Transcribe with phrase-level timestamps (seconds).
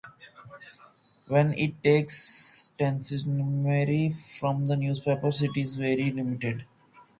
[1.27, 6.65] When it takes testimony from newspapers it is very limited.